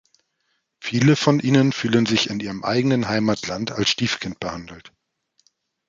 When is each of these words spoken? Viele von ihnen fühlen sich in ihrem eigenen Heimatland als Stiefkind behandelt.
Viele 0.79 1.15
von 1.15 1.39
ihnen 1.39 1.71
fühlen 1.71 2.07
sich 2.07 2.31
in 2.31 2.39
ihrem 2.39 2.63
eigenen 2.63 3.07
Heimatland 3.07 3.69
als 3.71 3.89
Stiefkind 3.91 4.39
behandelt. 4.39 4.91